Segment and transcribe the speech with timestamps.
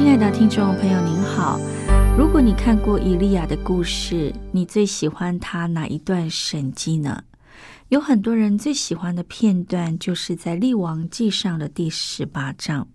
[0.00, 1.60] 亲爱的听众朋友，您好。
[2.16, 7.24] 如果你看过以利亚的故事，你最喜欢他哪一段神迹呢？
[7.90, 12.88] 有很多人最喜欢的片段，就是在《立王记》上的第十八章。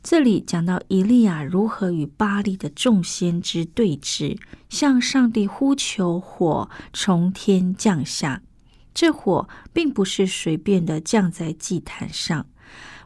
[0.00, 8.42] 这里讲到以利亚如何与巴利的众先知对峙，向上帝呼求火从天降下。
[8.94, 12.46] 这火并不是随便的降在祭坛上。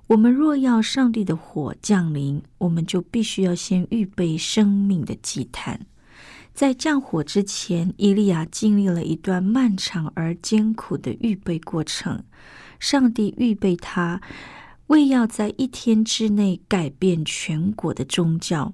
[0.08, 5.86] 我们若要上帝的火降临，我们就必须要先预备生命的祭坛。
[6.54, 12.22] 在降火之前，伊利亚经历了一段漫长而艰苦的预备过程。
[12.78, 14.20] 上帝预备他，
[14.86, 18.72] 为要在一天之内改变全国的宗教。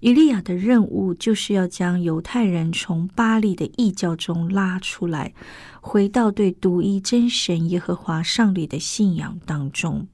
[0.00, 5.32] 伊利亚的任务就是要将犹太人从巴利的异教中拉出来，
[5.80, 10.06] 回到对独一真神耶和华上帝的信仰当中。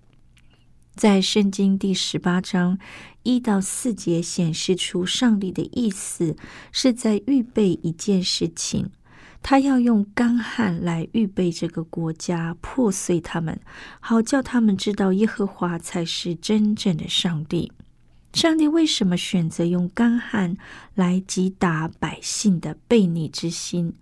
[0.95, 2.79] 在圣经第十八章
[3.25, 6.37] 一到四节显示出上帝的意思，
[6.71, 8.91] 是在预备一件事情，
[9.43, 13.59] 他要用干旱来预备这个国家，破碎他们，
[13.99, 17.73] 好叫他们知道耶和华才是真正的上帝。
[18.33, 20.57] 上帝为什么选择用干旱
[20.95, 23.95] 来击打百姓的悖逆之心？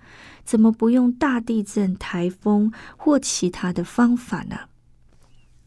[0.44, 4.56] 怎么不用大地震、台风或其他的方法呢？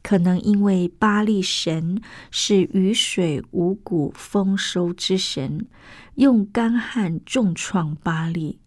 [0.05, 1.99] 可能因为巴利神
[2.29, 5.65] 是雨水五谷丰收之神，
[6.13, 8.59] 用干旱重创巴利。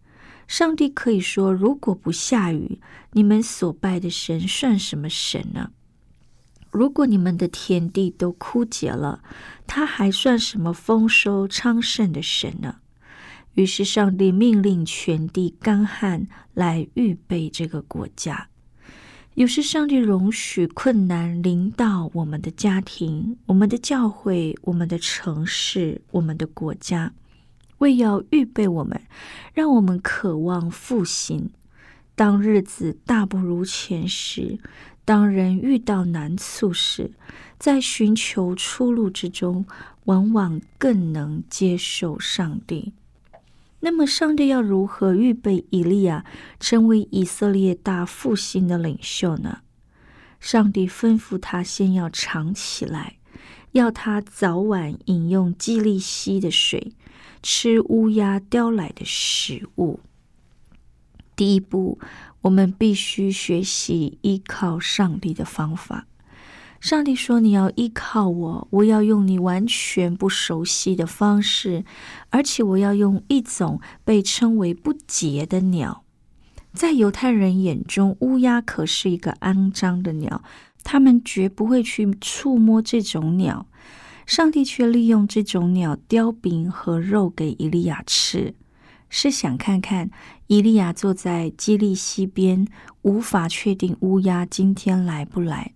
[0.49, 2.81] 上帝可以说：如果不下雨，
[3.13, 5.71] 你们所拜的神算什么神呢？
[6.73, 9.23] 如果你们的田地都枯竭了，
[9.65, 12.79] 他还算什么丰收昌盛的神呢？
[13.55, 18.49] 于是上帝命令全地干旱，来预备这个国家。
[19.39, 27.13] 有时，上帝容许困难临到我们的家庭、我们的教会、我们的城市、我们的国家，
[27.79, 29.01] 为要预备我们，
[29.55, 31.51] 让我们渴望复兴。
[32.17, 34.59] 当日子大不如前时，
[35.05, 37.13] 当人遇到难处时，
[37.61, 39.65] 在寻求出路之中，
[40.07, 42.93] 往往更能接受上帝。
[43.81, 46.25] 那么，上帝要如何预备以利亚
[46.59, 49.61] 成为以色列大复兴的领袖呢？
[50.41, 53.19] 上帝吩咐他先要藏起来，
[53.73, 56.93] 要他早晚饮用基利溪的水，
[57.43, 60.01] 吃乌鸦叼来的食物。
[61.37, 62.01] 第一步，
[62.43, 66.07] 我们必须学习依靠上帝的方法。
[66.81, 71.85] 上帝说：“你要依靠我，我要用你完全不熟悉的方式，
[72.31, 76.05] 而且我要用一种被称为不洁的鸟。
[76.73, 80.45] 在犹太人眼中，乌鸦可是一个肮脏的鸟，
[80.85, 83.67] 他们绝不会去触摸这种鸟。
[84.25, 88.55] 上帝却利用这种鸟叼饼和肉给以利亚吃。
[89.09, 90.11] 是想看看
[90.47, 92.69] 以利亚坐在基利溪边，
[93.03, 95.73] 无法确定乌鸦今天来不来。”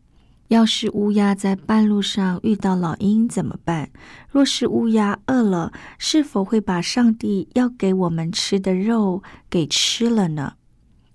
[0.52, 3.88] 要是乌鸦在半路上遇到老鹰怎么办？
[4.28, 10.52] 若是乌鸦饿了，是否会把上帝要给我们吃的肉给吃了呢？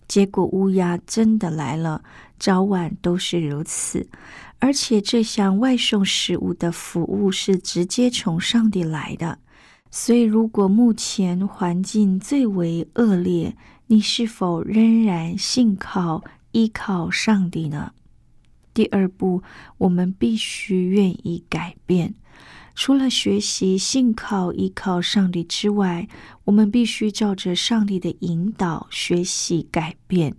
[0.08, 2.02] 结果乌鸦真的来了，
[2.40, 4.10] 早晚都是如此。
[4.58, 9.38] 而且这项外送食物的服务是直接从上帝来的。
[9.92, 13.56] 所以，如果目前环境最为恶劣，
[13.86, 16.24] 你是否仍然信靠
[16.54, 17.92] 依靠上帝呢？
[18.78, 19.42] 第二步，
[19.80, 22.14] 我们必须愿意改变。
[22.76, 26.08] 除了学习信靠依靠上帝之外，
[26.44, 30.36] 我们必须照着上帝的引导学习改变。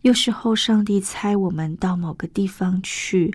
[0.00, 3.32] 有时候，上帝猜我们到某个地方去，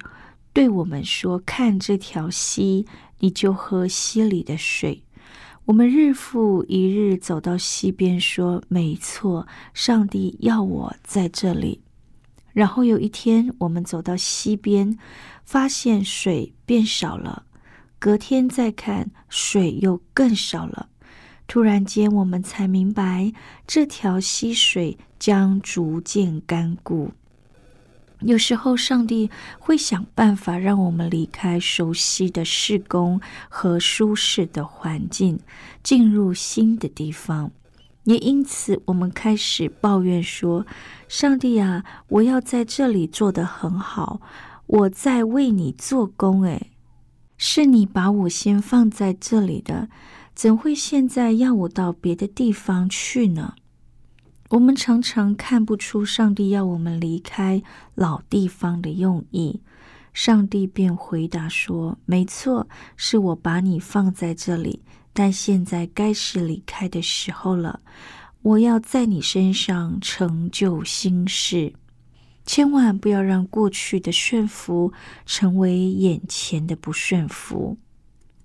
[0.52, 2.86] 对我们说：“看这条溪，
[3.20, 5.02] 你就喝溪里的水。”
[5.64, 11.80] 我们日复一日走到溪边，说：“没错，上帝要我在这里。”
[12.56, 14.98] 然后有一天，我们走到溪边，
[15.44, 17.44] 发现水变少了。
[18.00, 20.88] 隔天再看，水又更少了。
[21.48, 23.34] 突然间，我们才明白，
[23.68, 27.12] 这条溪水将逐渐干枯。
[28.22, 29.30] 有时候，上帝
[29.60, 33.20] 会想办法让我们离开熟悉的施工
[33.50, 35.38] 和舒适的环境，
[35.84, 37.52] 进入新的地方。
[38.06, 40.66] 也因此，我们开始抱怨说
[41.08, 44.22] ：“上帝啊，我要在这里做得很好，
[44.66, 46.44] 我在为你做工。
[46.44, 46.72] 诶，
[47.38, 49.90] 是你把我先放在这里的。”
[50.36, 53.54] 怎会现在要我到别的地方去呢？
[54.50, 57.64] 我们常常看不出上帝要我们离开
[57.96, 59.62] 老地方的用意。
[60.14, 62.68] 上帝便回答说：“没错，
[62.98, 64.82] 是我把你放在这里，
[65.16, 67.80] 但现在该是离开的时候了。
[68.42, 71.74] 我要在你身上成就新事，
[72.46, 74.92] 千万不要让过去的顺服
[75.26, 77.78] 成为眼前的不顺服。”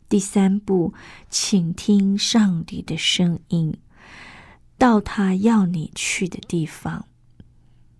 [0.08, 0.94] 第三步，
[1.28, 3.76] 请听上帝的声音，
[4.78, 7.06] 到他要你去的地方。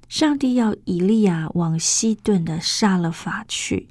[0.08, 3.88] 上帝要以利亚往西顿的撒勒法去。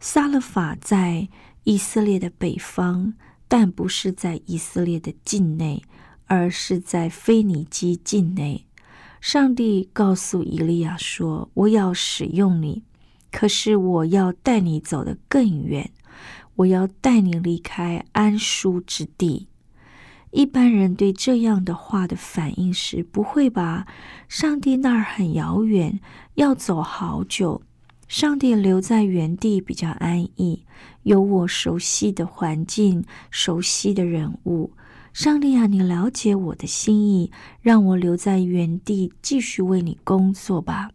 [0.00, 1.28] 撒勒法在
[1.62, 3.14] 以色列的北方，
[3.48, 5.82] 但不是在以色列的境内，
[6.26, 8.66] 而是在腓尼基境内。
[9.20, 12.82] 上帝告诉以利亚说：“我要使用你，
[13.30, 15.90] 可是我要带你走得更远。”
[16.56, 19.48] 我要带你离开安舒之地。
[20.30, 23.88] 一般人对这样的话的反应是：不会吧？
[24.28, 25.98] 上帝那儿很遥远，
[26.34, 27.62] 要走好久。
[28.06, 30.64] 上帝留在原地比较安逸，
[31.04, 34.72] 有我熟悉的环境、熟悉的人物。
[35.12, 37.30] 上帝啊，你了解我的心意，
[37.62, 40.90] 让我留在原地继续为你工作吧。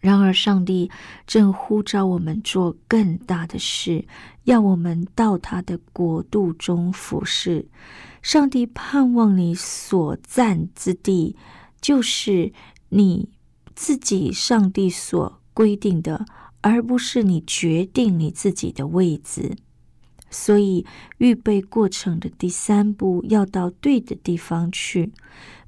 [0.00, 0.90] 然而，上帝
[1.26, 4.06] 正呼召我们做更大的事，
[4.44, 7.66] 要我们到他的国度中服侍。
[8.22, 11.36] 上帝盼望你所占之地，
[11.80, 12.52] 就是
[12.90, 13.30] 你
[13.74, 16.26] 自己上帝所规定的，
[16.66, 19.54] 而不是你决定你自己的位置。
[20.30, 20.86] 所以，
[21.18, 25.12] 预备过程的第三步，要到对的地方去。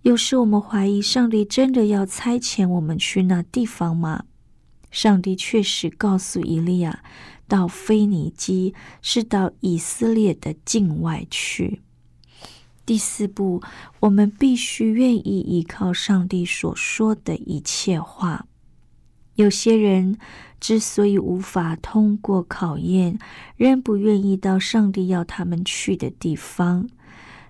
[0.00, 4.25] 有时我们怀疑上帝真的要差遣我们去那地方吗？
[4.90, 7.04] 上帝确实告诉以利亚，
[7.46, 8.72] 到腓尼基
[9.02, 11.82] 是到以色列的境外去。
[12.87, 13.60] 第四步，
[14.00, 18.46] 我们必须愿意依靠上帝所说的一切话。
[19.37, 20.19] 有些人
[20.61, 23.19] 之所以无法通过考验，
[23.56, 26.88] 仍不愿意到上帝要他们去的地方。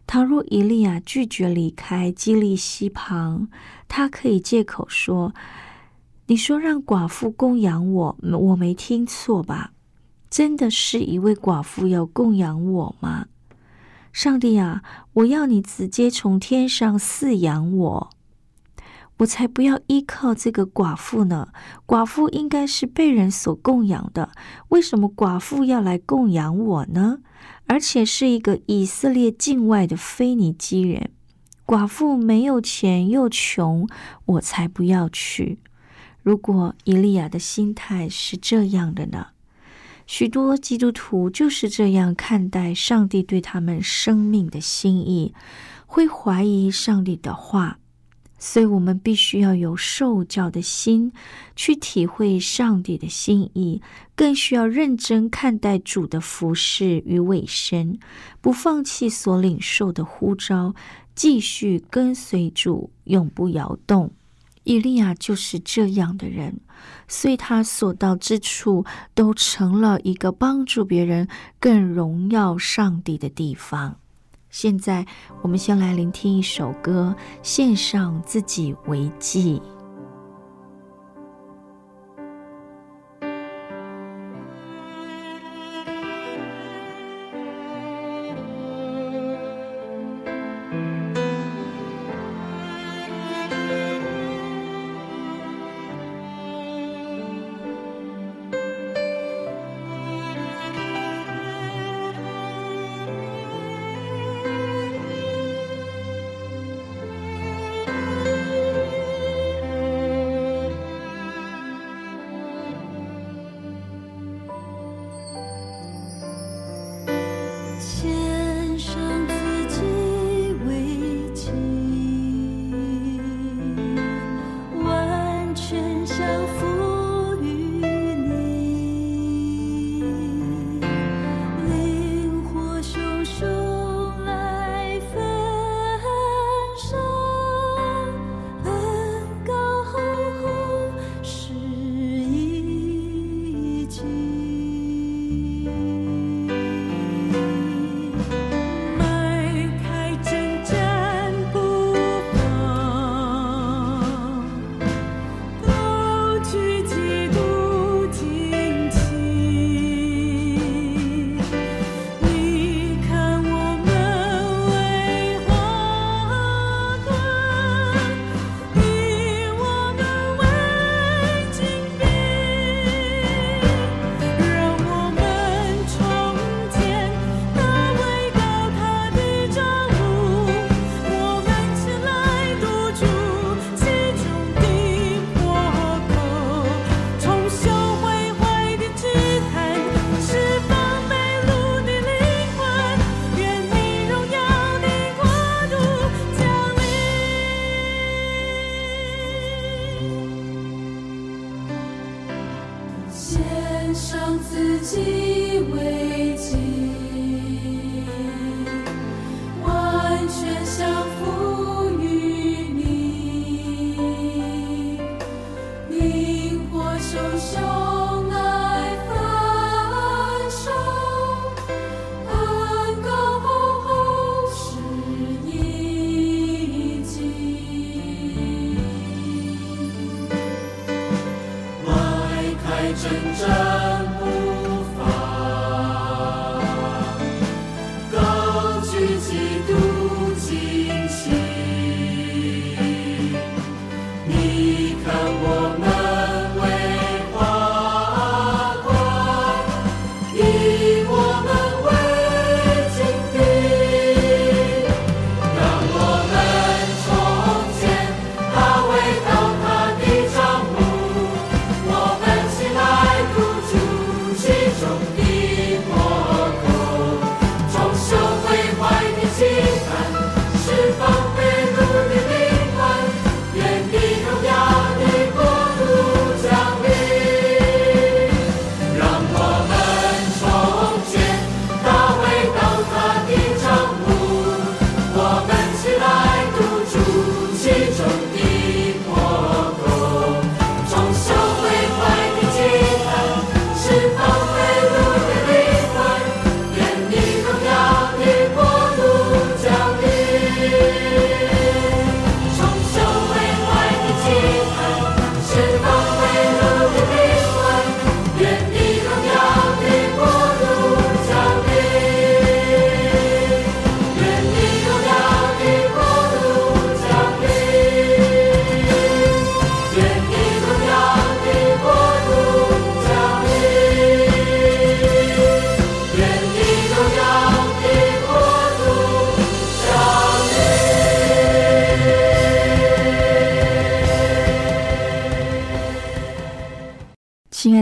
[0.07, 3.49] 倘若以利亚拒绝离开基利西旁，
[3.89, 5.35] 他可以借口说
[6.27, 9.73] ：“你说让寡妇供养我，我没听错吧？
[10.29, 13.27] 真的是一位寡妇要供养我吗？
[14.13, 14.83] 上帝啊，
[15.13, 18.11] 我要你直接从天上饲养我，
[19.19, 21.49] 我才不要依靠这个寡妇呢。
[21.87, 24.31] 寡妇应该是被人所供养的，
[24.69, 27.19] 为什么寡妇要来供养我呢？”
[27.69, 31.11] 而且是一个以色列境外的腓尼基人，
[31.67, 33.89] 寡妇没有钱又穷，
[34.25, 35.59] 我才不要去。
[36.23, 39.29] 如果以利亚的心态是这样的呢？
[40.07, 45.35] 许多基督徒就是这样看待上帝对他们生命的心意，
[45.87, 47.79] 会怀疑上帝的话。
[48.39, 51.11] 所以，我们必须要有受教的心，
[51.55, 53.81] 去体会上帝的心意；
[54.15, 57.99] 更需要认真看待主的服饰与尾声，
[58.41, 60.75] 不放弃所领受的呼召，
[61.15, 64.13] 继续跟随主，永不摇动。
[64.65, 66.61] 以利亚就是这样的人，
[67.07, 71.29] 所以他所到之处都成了一个帮助别人、
[71.61, 73.99] 更荣耀上帝的地方。
[74.59, 75.05] 现在，
[75.43, 79.61] 我们先来聆听一首歌，献上自己为祭。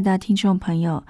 [0.05, 1.05] 的听众朋友，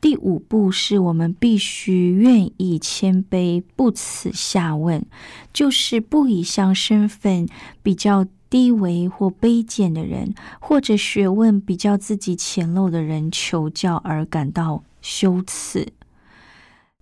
[0.00, 5.04] 第五步是我们必须愿意谦卑，不耻下问，
[5.52, 7.46] 就是不以向身份
[7.82, 15.92] 比较低微或卑贱的人，或者学问比较自己浅陋的人求教而感到羞耻。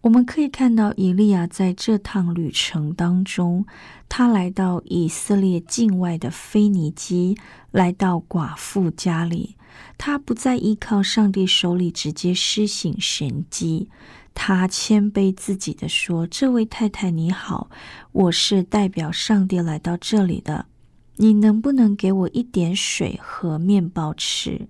[0.03, 3.67] 我们可以看到，以利亚在这趟旅程当中，
[4.09, 7.37] 他来到以色列境外的腓尼基，
[7.73, 9.57] 来到寡妇家里。
[9.99, 13.89] 他不再依靠上帝手里直接施行神迹，
[14.35, 17.71] 他谦卑自己的说：“这位太太你好，
[18.13, 20.67] 我是代表上帝来到这里的，
[21.17, 24.69] 你能不能给我一点水和面包吃？”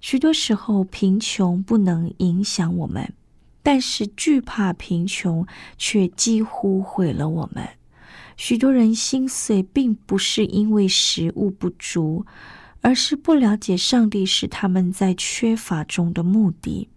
[0.00, 3.14] 许多时候，贫穷不能影响我们，
[3.62, 5.46] 但是惧怕贫穷
[5.78, 7.66] 却几乎毁了我们。
[8.36, 12.26] 许多人心碎，并不是因为食物不足。
[12.86, 16.88] 而是不了解上帝是他们在缺乏中的目的。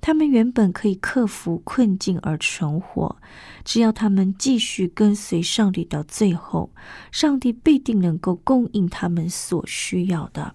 [0.00, 3.16] 他们原本可以克服困境而存活，
[3.64, 6.70] 只要他们继续跟随上帝到最后，
[7.10, 10.54] 上帝必定能够供应他们所需要的。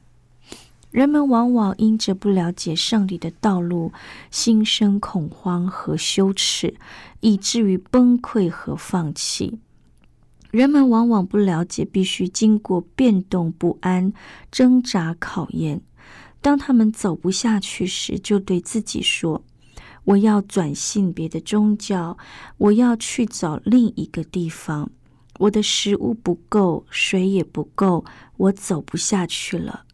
[0.91, 3.91] 人们往往因着不了解上帝的道路，
[4.31, 6.73] 心生恐慌和羞耻，
[7.19, 9.59] 以至于崩溃和放弃。
[10.51, 14.11] 人们往往不了解，必须经过变动、不安、
[14.51, 15.81] 挣扎、考验。
[16.41, 19.43] 当他们走不下去时，就对自己说
[20.05, 22.17] ：“我要转信别的宗教，
[22.57, 24.89] 我要去找另一个地方。
[25.37, 28.03] 我的食物不够，水也不够，
[28.37, 29.85] 我走不下去了。”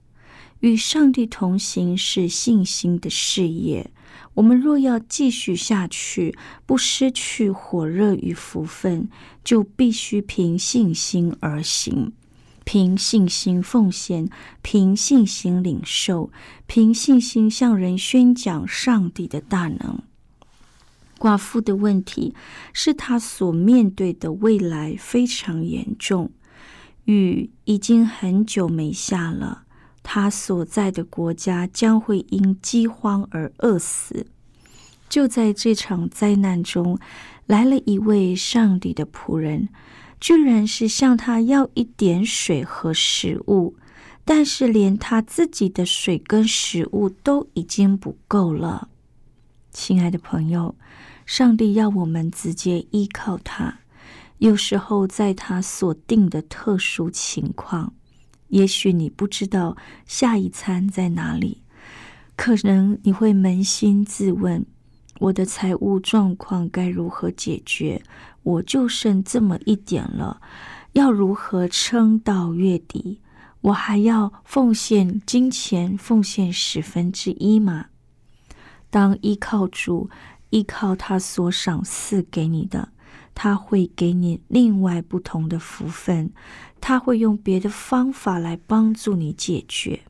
[0.61, 3.91] 与上帝同行是信心的事业。
[4.35, 9.09] 我们若要继续下去，不失去火热与福分，
[9.43, 12.13] 就必须凭信心而行，
[12.63, 14.29] 凭信心奉献，
[14.61, 16.31] 凭信心领受，
[16.67, 20.03] 凭信心向人宣讲上帝的大能。
[21.17, 22.35] 寡妇的问题
[22.73, 26.31] 是她所面对的未来非常严重，
[27.05, 29.64] 雨已经很久没下了。
[30.07, 34.27] 他所在的国家将会因饥荒而饿死。
[35.09, 36.99] 就在这场灾难中，
[37.47, 39.69] 来了一位上帝的仆人，
[40.21, 43.75] 居然是向他要一点水和食物，
[44.23, 48.89] 但是连他自己的水跟食物都已经不够了。
[49.71, 50.75] 亲爱的朋友，
[51.25, 53.79] 上帝要我们直接依靠他，
[54.37, 57.93] 有时候在他所定的特殊情况。
[58.49, 59.75] 也许你不知道
[60.05, 61.63] 下一餐在哪里，
[62.35, 64.65] 可能你会扪心自问：
[65.19, 68.01] 我的财务状况该如何解决？
[68.43, 70.39] 我就剩这么一点了，
[70.93, 73.21] 要如何撑到月底？
[73.61, 77.87] 我还要奉献金钱，奉献十分之一吗？
[78.91, 80.09] 当依靠主，
[80.51, 82.89] 依靠他所赏赐给你的，
[83.33, 86.31] 他会给你另外不同的福分，
[86.87, 90.01] 他会用别的方法来帮助你解决。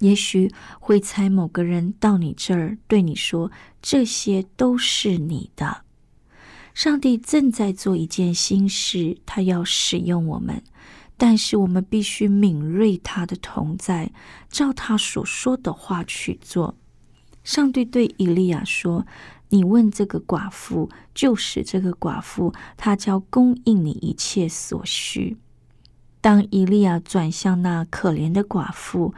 [0.00, 5.84] 也许会猜某个人到你这儿对你说：“这些都是你的。”
[6.74, 10.62] 上帝正在做一件新事，他要使用我们。
[11.16, 14.12] 但是我们必须敏锐他的同在，
[14.50, 16.74] 照他所说的话去做。
[17.42, 19.06] 上帝对以利亚说
[19.48, 25.38] ：“你问这个寡妇，就是这个寡妇，她将供应你一切所需。”
[26.20, 29.14] 当以利亚转向那可怜的寡妇，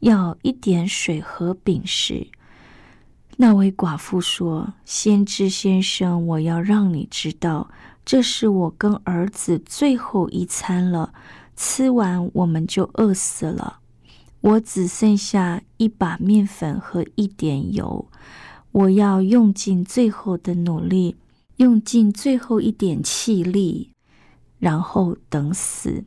[0.00, 2.28] 要一点水和饼时，
[3.36, 7.68] 那位寡妇说：“先知先生，我要让你知道，
[8.04, 11.12] 这是我跟儿子最后一餐了。”
[11.58, 13.78] 吃完我们就饿死了。
[14.42, 18.06] 我只剩下一把面粉和一点油，
[18.72, 21.16] 我要用尽最后的努力，
[21.56, 23.90] 用尽最后一点气力，
[24.58, 26.04] 然后等死。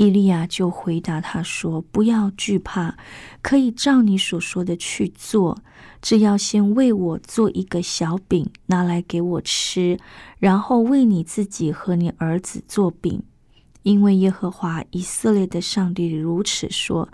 [0.00, 2.96] 伊利亚就回答他说：“不要惧怕，
[3.42, 5.62] 可以照你所说的去做，
[6.00, 9.98] 只要先为我做一个小饼，拿来给我吃，
[10.38, 13.22] 然后为你自己和你儿子做饼。”
[13.84, 17.10] 因为耶和华以色列的上帝如此说：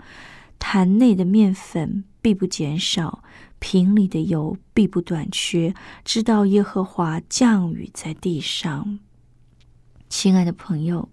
[0.57, 3.21] 坛内的面粉必不减少，
[3.59, 5.73] 瓶里的油必不短缺，
[6.05, 8.99] 直到耶和华降雨在地上。
[10.07, 11.09] 亲爱的朋友，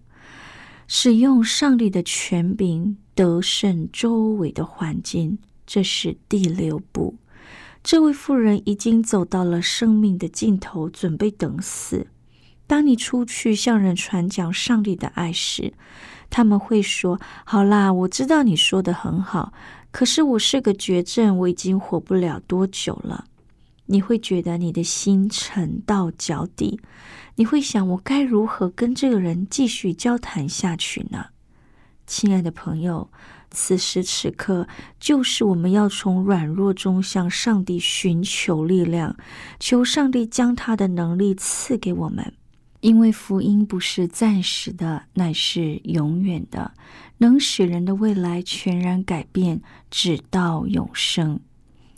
[0.87, 7.15] 使用上帝的权柄得胜周围的环境，这是第六步。
[7.83, 12.07] 这位妇人已经走到了生命的尽头，准备等死。
[12.67, 15.73] 当你出去向人传讲上帝的爱时，
[16.31, 19.53] 他们会说：“好啦，我知道你说的很好，
[19.91, 23.25] 可是我是个绝症，我已经活不了多久了。”
[23.87, 26.79] 你会觉得你的心沉到脚底，
[27.35, 31.27] 你会想：“我该如何跟这个人继续交谈下去呢？”
[32.07, 33.09] 亲爱的朋友，
[33.49, 34.67] 此时此刻
[34.99, 39.15] 就是我们要从软弱中向上帝寻求力量，
[39.59, 42.33] 求上帝将他的能力赐给我们。
[42.81, 46.73] 因为福音不是暂时的，乃是永远的，
[47.17, 51.39] 能使人的未来全然改变，直到永生。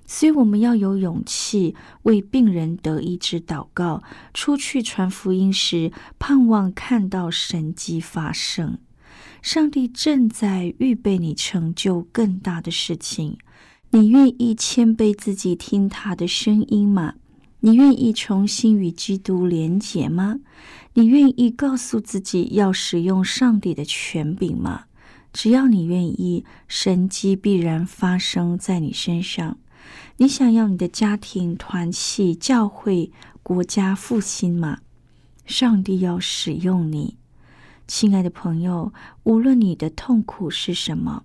[0.08, 4.02] 所以我们要有勇气为病人得医治祷告，
[4.34, 8.80] 出去传福音时，盼望看到神迹发生。
[9.41, 13.38] 上帝正在预备你成就更大的事情。
[13.91, 17.15] 你愿意谦卑自己，听他的声音吗？
[17.60, 20.39] 你愿意重新与基督连结吗？
[20.93, 24.86] 你愿意告诉自己要使用上帝的权柄吗？
[25.34, 29.58] 只要你愿意，神迹必然发生在你身上。
[30.20, 33.12] 你想要你的家庭团契、教会、
[33.44, 34.80] 国家复兴吗？
[35.46, 37.18] 上帝要使用你，
[37.88, 38.92] 亲爱的朋友，
[39.26, 41.24] 无论你的痛苦是什么。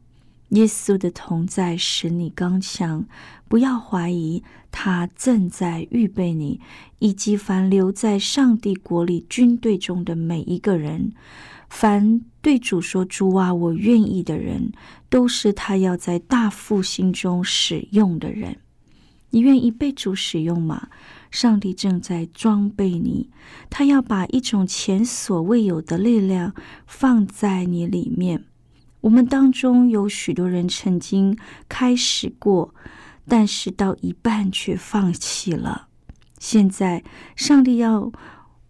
[0.51, 3.07] 耶稣的同在使你刚强，
[3.49, 6.61] 不要怀疑，他正在预备你，
[6.99, 11.15] 以及凡留在上帝国里军队中的每一个人。
[11.71, 14.71] 凡对主说“主啊，我愿意”的人，
[15.09, 18.59] 都是他要在大复兴中使用的人。
[19.33, 20.89] 你愿意被主使用吗？
[21.31, 23.31] 上帝正在装备你，
[23.69, 26.55] 他要把一种前所未有的力量
[26.87, 28.45] 放在你里面。
[29.01, 31.37] 我们当中有许多人曾经
[31.69, 32.75] 开始过，
[33.27, 35.89] 但是到一半却放弃了。
[36.39, 37.03] 现在，
[37.35, 38.13] 上帝要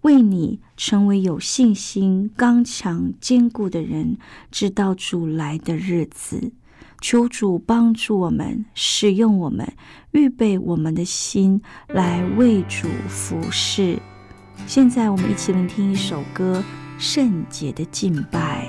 [0.03, 4.17] 为你成为有信心、刚强、坚固的人，
[4.51, 6.53] 直到主来的日子。
[7.03, 9.71] 求主帮助我们，使用我们，
[10.13, 13.99] 预备我们的心来为主服侍。
[14.67, 16.63] 现在，我们一起聆听一首歌
[17.03, 18.69] 《圣洁的敬拜》。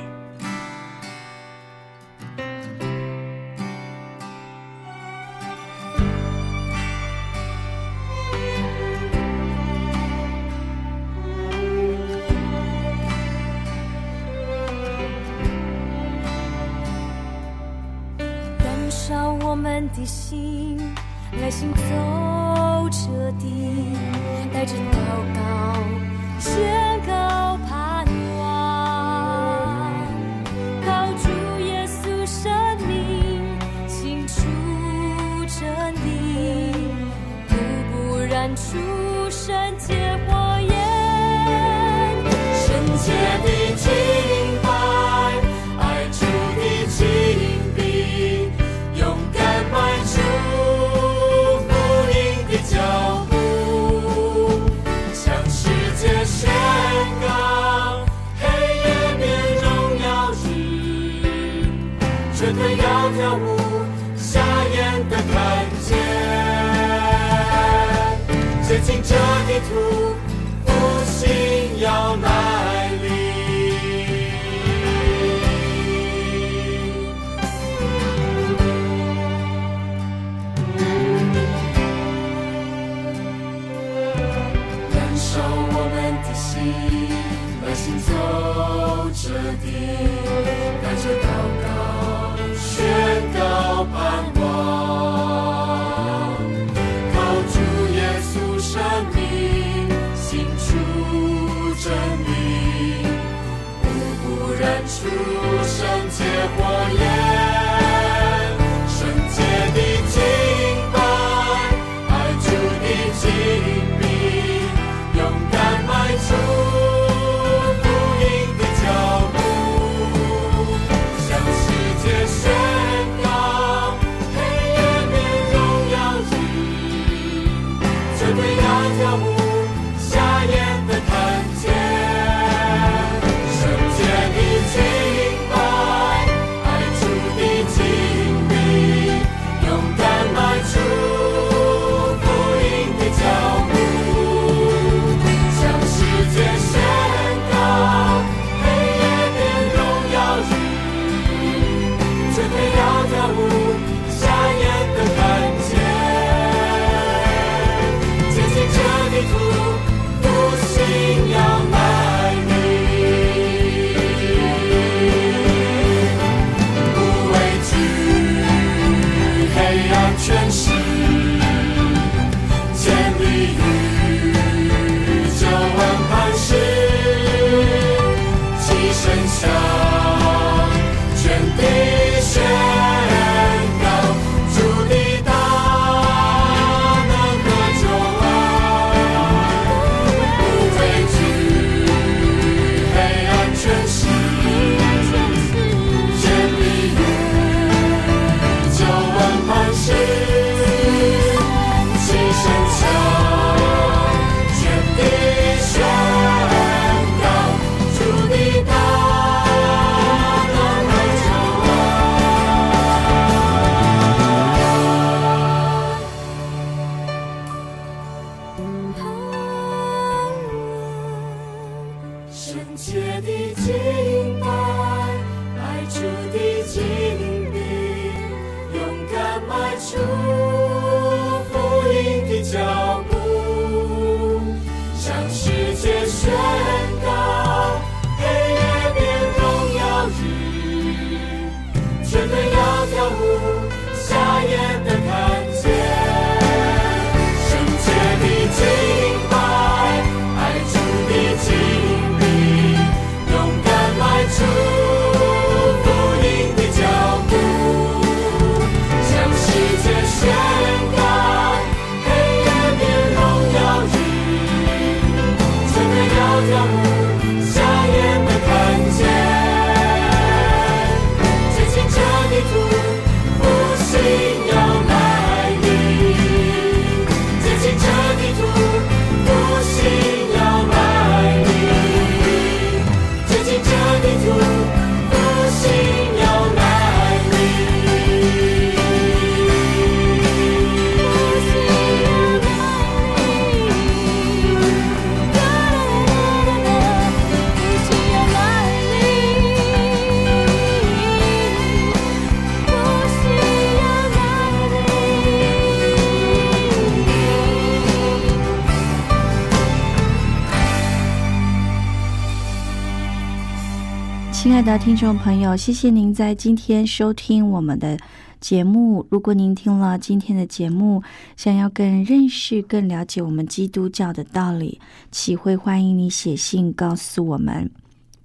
[314.43, 317.97] 亲爱的听众朋友，谢谢您在今天收听我们的
[318.41, 319.07] 节目。
[319.09, 321.01] 如果您听了今天的节目，
[321.37, 327.71] 想要更认识、更了解我们基督教的道理，启慧欢迎你写信告诉我们。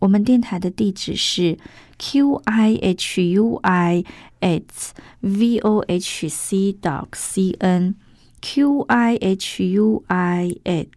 [0.00, 1.56] 我们电台的地址是
[1.98, 4.04] q i h u i
[4.40, 4.64] at
[5.20, 7.94] v o h c dot c n
[8.40, 10.88] q i h u i at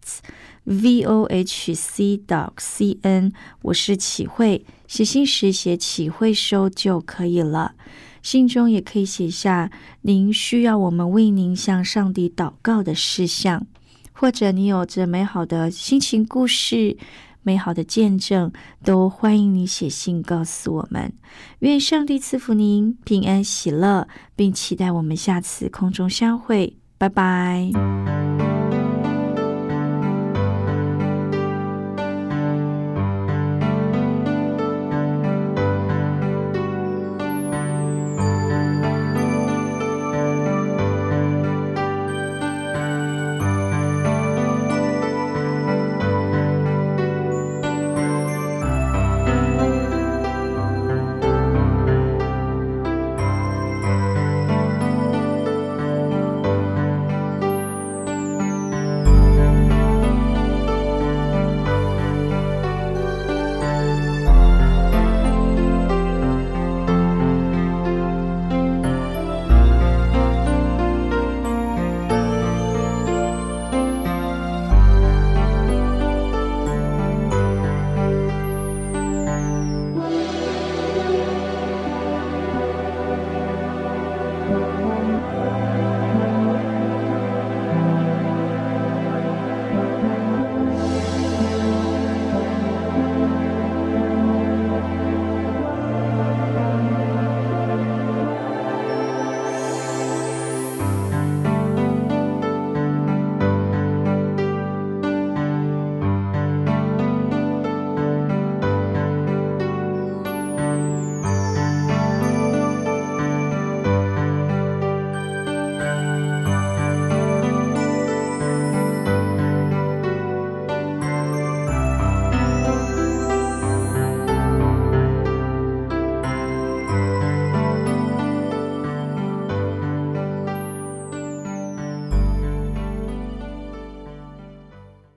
[0.63, 3.31] v o h c dot c n。
[3.62, 4.65] 我是启慧。
[4.91, 7.75] 写信时写起会收就可以了。
[8.21, 13.65] 信中也可以写下您需要我们为您向上帝祷告的事项，
[14.12, 16.97] 或者你有着美好的心情故事、
[17.41, 18.51] 美好的见证，
[18.84, 21.13] 都欢迎你写信告诉我们。
[21.60, 26.75] 愿上帝赐福您平安喜乐，并期待我们下次空中相会。
[26.97, 28.20] 拜拜。